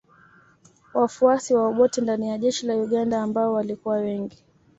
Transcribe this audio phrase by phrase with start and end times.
[0.93, 4.43] Wafuasi wa Obote ndani ya jeshi la Uganda ambao walikuwa wengi